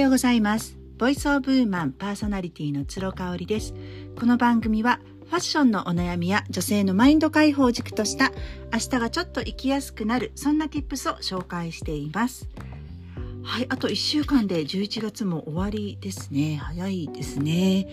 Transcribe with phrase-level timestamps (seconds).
[0.00, 0.78] ようございます。
[0.96, 3.74] ボイスオブウーマンパーソナリティの鶴香織です。
[4.16, 8.30] この番組はファッションのお悩みや女性のマインド解放軸とした
[8.72, 12.48] 明日がちょっと生きやすくなるそんな tips を紹介しています。
[13.42, 16.60] はい、あと1週間で11月も終わりですね。
[16.62, 17.88] 早いですね。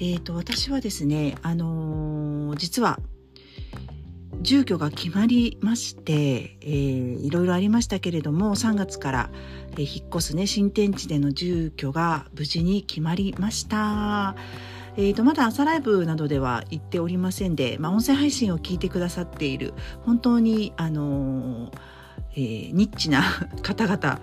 [0.00, 2.98] えっ、ー、と、私はですね、あのー、実は
[4.44, 9.30] 住居が決まりまして、えー、いろいろありましたけれども3月から、
[9.76, 14.36] え、引っ越すね新天地での住居が無事に決まりました。
[14.96, 21.94] えーと、まだ朝ライブなどでは行っておりませんで、まあ、音声配信を聞いてくださっている本当にあのー
[22.36, 23.22] えー、ニッチな
[23.62, 24.20] 方々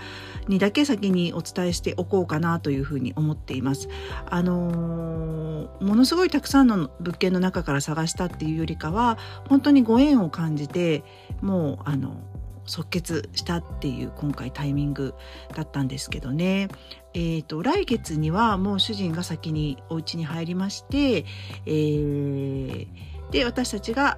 [0.48, 3.88] にだけ先にお伝えしておこうかなというふうに思っています。
[4.30, 11.04] あのー、ものすごいたくさんの物件の中から探したっていうよりかは本当にご縁を感じて
[11.42, 12.18] もうあの
[12.66, 15.14] 即決したっていう今回タイミング
[15.56, 16.70] だったんですけどね。
[17.14, 21.26] えーと、来月にはもう主人が先にお家に入りまして、
[21.66, 22.88] えー、
[23.32, 24.18] で私たちが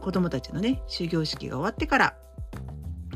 [0.00, 2.16] 子供たちのね終業式が終わってから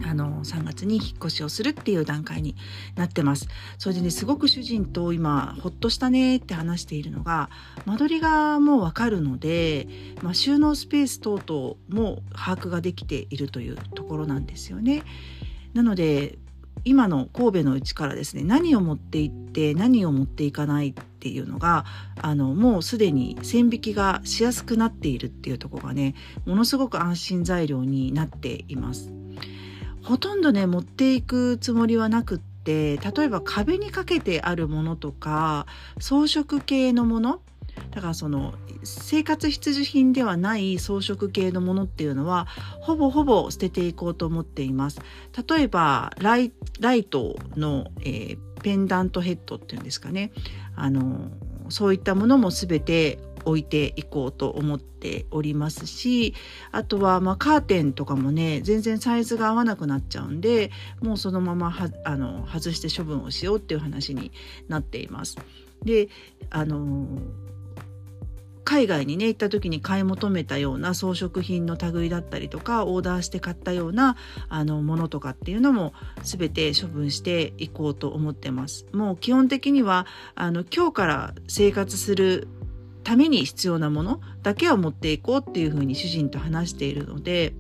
[0.04, 2.56] あの3月に引っ越しをするっていう段階に
[2.96, 3.48] なってます。
[3.78, 7.50] それでねすごく主人と今ほっとしたねって話しているのが
[7.86, 9.88] 間取りがもうわかるので、
[10.22, 15.02] まあ、収納スペース等々も把握ができているというところなんですよね。
[15.74, 16.38] なので
[16.84, 21.84] 今の神戸のうちからですね何を持って行って何を持っていかないっていうのが
[22.20, 26.14] あのもうすでに線引きがしやすくなっているっていうとこがね
[26.46, 29.12] ものすごく安心材料になっています。
[30.02, 35.66] ほとんどね持っていくつもりはなくって例えば壁にかけてあるものとか
[35.98, 37.40] 装飾系のもの
[37.90, 42.46] だからその生活必需品ではない装飾系のものっていうのは
[42.80, 45.00] ほぼほぼ捨てていこうと思っています。
[45.48, 46.50] 例えばライ
[47.04, 50.32] トの、えー、ペンダントヘッドっていうんですかね
[50.74, 51.30] あの
[51.68, 56.34] そういったものも全て置いていこうと思っておりますし
[56.72, 64.32] あとはまカーテンとかもね全然サイズが合わなくなっちゃうんでもうそのままはあの外して処分をしようっていう話に
[64.68, 65.36] なっています。
[65.84, 66.08] で
[66.50, 67.06] あの
[68.68, 74.18] 海外にね行った時に買い求めたような装飾品の類だったりとかオーダーして買ったような
[74.50, 78.84] あのものとかっていうのも全て処分していこうと思ってます。
[78.92, 82.46] もう基本的にはあの今日から生活する
[83.08, 87.54] ために必要なものだけを持っていこうっていうふうに主人と話しているので、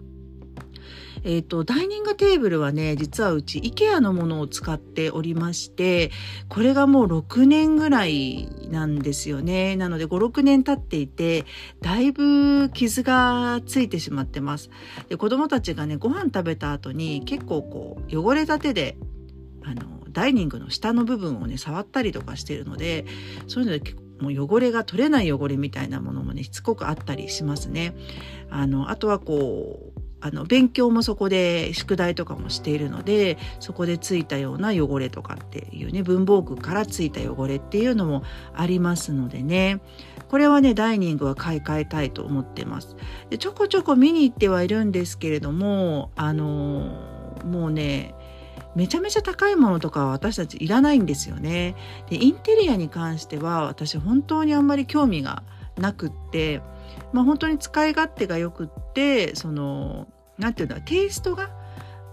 [1.24, 6.10] えっ、ー、と、ダイニングテーブルはね、実はうち IKEA のものを使っておりまして、
[6.50, 9.74] これがもう6年ぐらいなんですよね。
[9.76, 11.46] なので5、6年経っていて、
[11.80, 14.68] だいぶ傷がついてしまってます。
[15.08, 18.98] で子供たちがね、ご飯食べた後に結構こう、汚れた手で、
[19.64, 23.06] あの、ダイニングの下の部分をね、触ったりとかしてるので、
[23.46, 27.94] そういうので結構もう汚れが取れない汚れみたいなものもねしつこくあったりしますね。
[28.50, 39.80] あのあとはこうあの勉強もそこで宿題とかもしているのでそこでついたような汚れとかっていうね文房具からついた汚れっていうのもありますのでね
[40.28, 42.96] これはねダイニングは買い替えたいと思ってます
[43.30, 48.14] でちょこちょこ見に行ってはいるんですけれどもあのもうね
[48.78, 51.74] めちゃめちゃ高いものとかは私たちいらないんですよね。
[52.08, 55.42] でインテリアに関しては私本当にあんまり興味が
[55.76, 56.62] なくって、
[57.12, 60.06] まあ、本当に使い勝手がよくってその
[60.38, 61.50] 何て言うんだテイストが、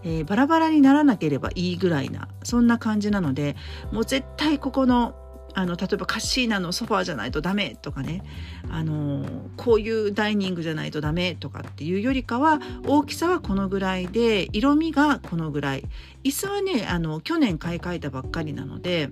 [0.04, 3.56] えー、バラバラにならなければいいぐらいなそんな感じなので
[3.92, 5.14] もう絶対ここの
[5.56, 8.24] あの例えばカッシーナのソファーじゃないとダメとかね
[8.70, 15.86] あのこういうダイニングじゃないとダメとかっていうよりかは大きさはこのぐらいで色味がこのぐらい
[16.24, 19.10] 椅子はねあの去年買い替えたばっかりなので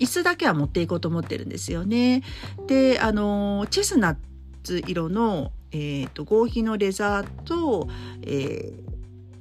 [0.00, 2.24] 椅子だけは持っていこうと思ってるんですよね。
[2.66, 4.16] であのチェスナッ
[4.64, 7.88] ツ色の、えーと、合皮のレザーと、
[8.22, 8.84] えー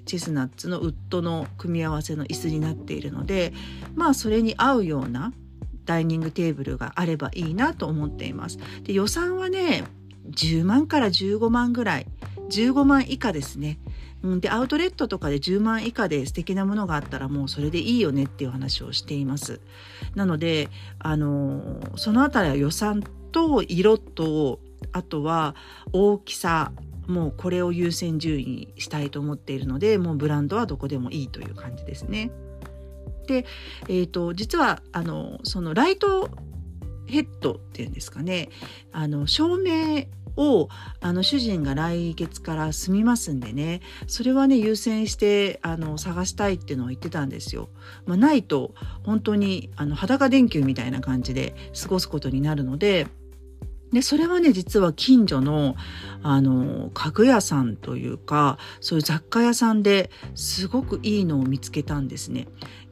[0.05, 3.53] チェスナッツのウッドの組み合わせの椅子になっているので
[3.95, 5.31] まあそれに合うような
[5.85, 8.57] ダイニングテーブルがあればいいなと思っています。
[8.83, 9.83] で予算はね
[10.29, 12.07] 10万から15万ぐらい
[12.49, 13.79] 15万以下ですね。
[14.21, 19.59] うん、でアウトレットとかで10万以下で素敵なものがあったらもうそれでいいよねっていう話をしています。
[20.15, 20.69] なので
[20.99, 24.59] あのそのあたりは予算と色と
[24.93, 25.55] あとは
[25.91, 26.71] 大きさ
[27.07, 32.31] もうこれを優先順位にしたいと思っているのでもうブランドはどこでもいいという感じですね。
[33.25, 33.45] で、
[33.87, 36.29] えーと、実はあのそのライト
[37.05, 38.49] ヘッドっていうんですかね。
[38.91, 40.05] あの照明
[40.35, 40.67] を
[40.99, 43.81] あの主人が来月から住みますんでね。
[44.07, 47.69] それはね優先してあの探したいっていうのを言ってたんですよ。
[48.05, 48.73] まあ、ないと
[49.03, 53.07] 本当にあの裸電球みたいな感じで過ごすことになるので。
[53.93, 55.75] で、それはね、実は近所の、
[56.23, 62.47] あの、家具屋さんというか、そういう雑貨屋さんですごくいいのを見つけたんですね。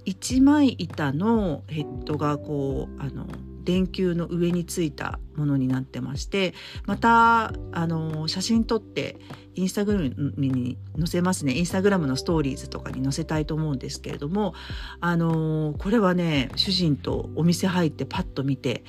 [0.06, 3.28] 一枚板のヘッドがこう、あの、
[3.64, 6.54] 電球の上についたものになってまして
[6.86, 9.18] またあの写真撮って
[9.54, 14.54] インスタグラムに載せますねインスタグラムのストーリーズとかに載せたいと思うんですけれども
[15.00, 18.84] あのこれはね主人とお店入ってパッと見て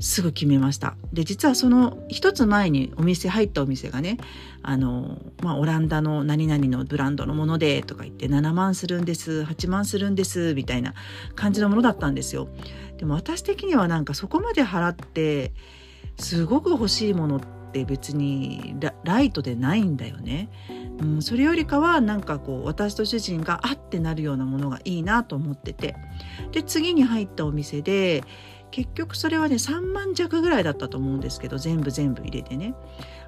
[0.00, 0.96] すぐ決めました。
[1.12, 4.18] で、実はその一つ前にお店入ったお店がね、
[4.62, 10.94] あの、まあ、オランダの何々のブランドのものでとか言って7万するんです、8万するんです、みたいな
[11.34, 12.48] 感じのものだったんですよ。
[12.98, 15.52] でも私的にはなんかそこまで払って、
[16.18, 17.40] すごく欲しいものっ
[17.72, 20.48] て別にライトでないんだよね。
[21.00, 25.96] うん、それよりかはなんかこう私と主人があってなるようなものがいいなと思ってて
[26.52, 28.22] で次に入ったお店で
[28.70, 32.74] 結局それはね3万弱ぐらいだったと思うんですけど全部全部入れてね。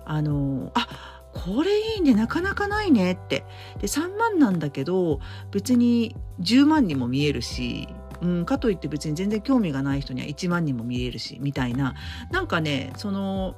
[0.04, 0.88] あのあ
[1.32, 3.44] これいいねなかなかないねって。
[3.80, 7.88] で3万なんだけど別に10万にも見えるし
[8.22, 11.94] うん、かといって別に全然興味がない人には1万にも見えるしみたいな。
[12.30, 13.56] なんかねその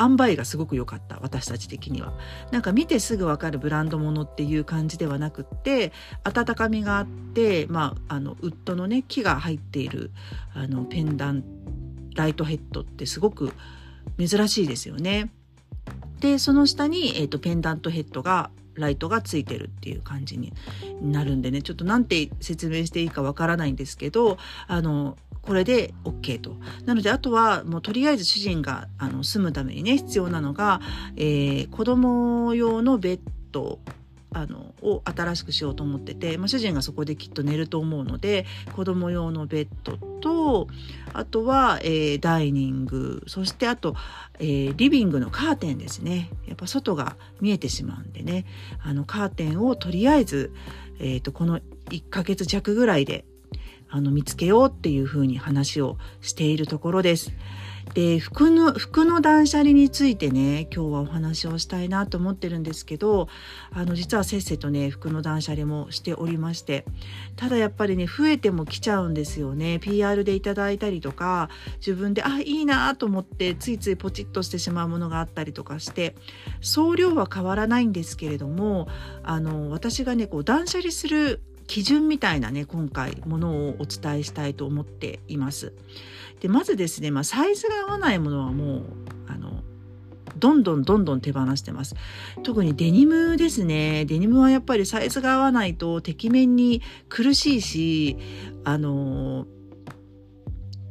[0.00, 2.12] 塩梅がすごく良かった私たち的には
[2.50, 5.92] なんか見てすぐ分かるブランドものっていう感じではなくって
[6.24, 10.10] 温かみがあって、まあ、あのウッドのね木が入っている
[10.54, 11.44] あのペンダン
[12.14, 13.52] ライトヘッドってすごく
[14.18, 15.30] 珍しいですよね。
[16.20, 20.52] でその下に、えーと、ペンダントヘッドがライトがついてるっていう感じに
[21.02, 25.16] なるんでねちょっと何て説明していいかわからないんですけどあの
[25.48, 26.56] これで OK と。
[26.84, 30.82] なので、あとはもうとりあえず主人があの住むためにね、必要なのが、
[31.16, 33.78] えー、子供用のベッド
[34.34, 38.44] あのを新しくしようと思ってて、まあ、主人がそこできっと寝ると思うので
[38.76, 40.68] 子供用のベッドと
[41.14, 43.96] あとは、えー、ダイニングそしてあと、
[44.38, 48.44] えー、リビングのカーテンですねやっぱ外が見えてしまうんでね
[48.84, 50.52] あのカーテンをとりあえず、
[51.00, 53.24] えーとこの1ヶ月弱ぐらいで
[53.90, 57.32] あの見つけようっていうふうに話をしているところです。
[57.94, 63.28] で服の服の断捨離についてね今日はお話をしたいなと思ってるんですけど
[63.72, 66.84] あの実はせっせとね服の断捨離もしておりまして
[67.36, 71.48] ただやっぱりね増えても来ちゃうんですよね PR でいただいたりとか
[71.78, 76.14] 自分であいいなと思ってついついポチッとしてしまうものがあったりとかして
[76.60, 78.88] 総量は変わらないんですけれども
[79.22, 85.72] あの私がねこう断捨離する基準みたいなね今回ものをお伝えしたいと思っています。
[86.40, 88.82] でまずですね、まあ、サイズが合わないものはもう
[89.28, 89.62] あの
[90.36, 91.94] どんどんどんどん手放してます。
[92.42, 94.04] 特にデニムですね。
[94.04, 98.16] デニムはやっぱりサイズが合わないとてきめんに苦しいし、
[98.64, 99.46] あの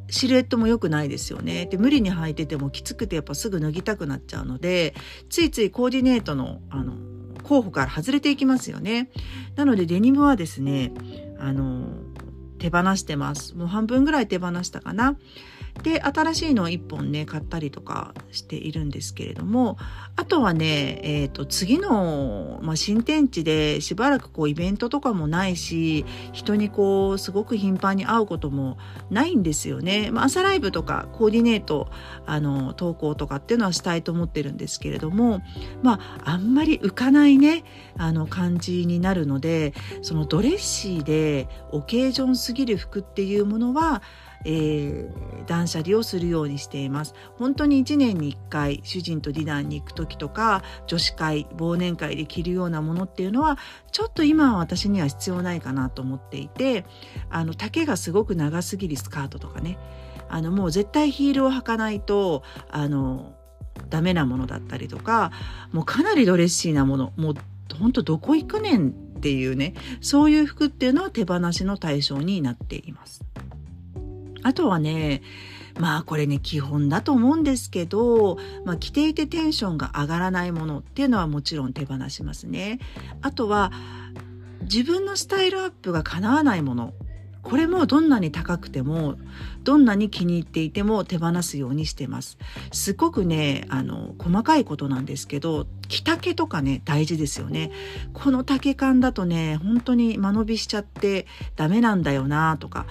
[0.10, 1.66] シルエットも良くないですよね。
[1.66, 4.94] で、無理に履いててもきつくてやっぱすぐ脱ぎたくなっちゃうので、
[5.30, 6.94] ついついコーディネートの、あの、
[7.48, 9.10] 候補から外れていきますよね。
[9.56, 10.92] なのでデニムはですね、
[11.40, 11.88] あの、
[12.58, 13.56] 手放してます。
[13.56, 15.16] もう半分ぐらい手放したかな。
[15.84, 19.78] で新しいのを1本ね買ったりとかしているんですけれども
[20.16, 28.78] あとはね、えーと、次の、まあ、新天地でしばらくこうイベントとかもないし人にこうすごく頻繁に会うことも
[29.12, 30.10] ないんですよね。
[30.12, 31.90] まあ、朝ライブとかコーディネート
[32.26, 35.42] あの投稿とかっていうのはしたいと思ってるんですけれども
[35.84, 37.64] まああんまり浮かないね
[37.98, 44.02] あの感じになるのでそのドレッシーでオケージョンすぎる服っていうものは
[44.46, 47.14] えー、断捨離をするようにしています。
[47.38, 53.58] 本当に1年に1回主人とディナーに行く時とか女子会忘年会で着るようなものっていうのは
[53.92, 56.86] ちょっと今は私には必要ないかなと思っていて
[57.30, 59.78] あの丈がすごく長すぎるスカートとかね
[60.30, 63.34] あのもう絶対ヒールを履かないとあの
[63.90, 65.32] ダメなものだったりとか
[65.72, 67.36] もうかなりドレッシーなものもう
[67.76, 73.24] ほんとどこ行くねんっていうねそういう服っていうのは手放しの対象になっています。
[74.44, 75.24] あとはね、
[75.78, 82.80] まあこれね基本だと思うんですけど、まあ、着ていてテンションが上がらないものっていうのはもちろん手放しますね。
[83.22, 83.74] あとは
[84.62, 86.94] 自分のスタイルアップが叶わないもの
[87.48, 89.16] これもどんなに高くても
[89.64, 92.38] どんなに気に入っていても手放すようにしてます。
[92.74, 97.72] すごくねあの細かいことなんですけど着丈とかね大事ですよね。
[98.14, 101.26] この丈感だとね本当に間延びしちゃって
[101.56, 102.86] ダメなんだよなとか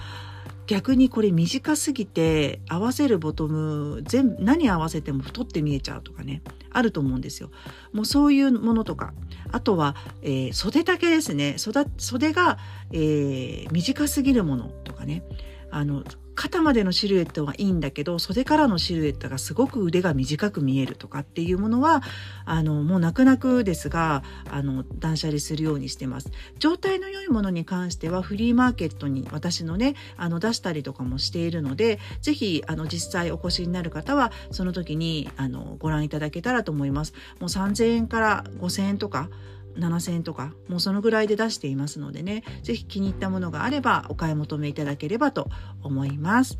[0.67, 7.49] 逆にこれ短すぎて合わせるボトム全何合わせても太って見えちゃうとかねあると思うんですよ。
[7.93, 9.13] もうそういうものとか。
[9.51, 11.55] あとは、えー、袖丈ですね。
[11.57, 12.57] 袖が、
[12.91, 15.23] えー、短すぎるものとかね。
[15.71, 16.03] あの
[16.37, 22.03] 肩までのシルエットはいいんだけど袖からのシルエットがすごく腕が短く見えるとかっていうものは
[22.45, 26.31] あのもう泣く泣くですがあの断捨離するようにしてます。
[26.59, 37.13] 状態の良いものに関してはフリーマーケットに私のねあの出したりとかもしているので是非実際お越しになる方はその時にあのご覧いただけたらと思います。
[37.39, 39.29] もう3000円から5000円とか
[39.77, 45.47] 7000円とかもうそのぐらいで出していますのでね是非気に入ったものがあればお買い求めいただければと
[45.83, 46.57] 思います。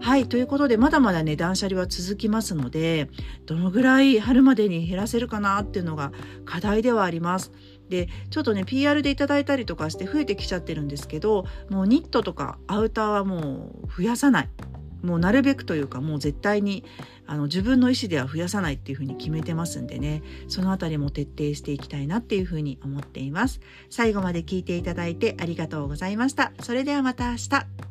[0.00, 3.10] はいということでまだまだね断捨離は続きますので
[3.46, 6.12] どのぐらい春までに減らせるかなっていうのが
[6.44, 7.52] 課題ではあります。
[7.88, 14.48] でちょっとね PR でいただいたりとかして増えてきちゃってるんですけどもうニットとかアウターはもう増やさない
[15.02, 16.84] もうなるべくというかもう絶対に
[17.26, 20.22] あの自分の意思では増やさないっていうふうに決めてますんでね。
[20.48, 23.60] そのあたりも徹底していきたいなっていうふうに思っています。
[23.88, 26.52] 最後まで聞いていただいてありがとうございました。
[26.60, 27.89] それではまた明日。